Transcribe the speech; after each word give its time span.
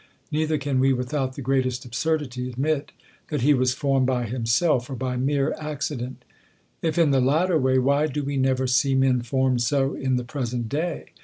Neither 0.31 0.57
can 0.57 0.79
we, 0.79 0.93
without 0.93 1.35
the 1.35 1.43
greatest 1.43 1.85
absurdity, 1.85 2.49
admit 2.49 2.91
that 3.29 3.41
he 3.43 3.53
was 3.53 3.75
formed 3.75 4.07
by 4.07 4.25
himself, 4.25 4.89
or 4.89 4.95
by 4.95 5.15
mere 5.15 5.51
ac 5.61 5.93
cident. 5.93 6.15
If 6.81 6.97
in 6.97 7.11
the 7.11 7.21
latter 7.21 7.59
way, 7.59 7.77
why 7.77 8.07
do 8.07 8.23
we 8.23 8.35
never 8.37 8.65
see 8.65 8.95
men 8.95 9.21
formed 9.21 9.61
so 9.61 9.93
in 9.93 10.15
the 10.15 10.23
present 10.23 10.69
day 10.69 11.09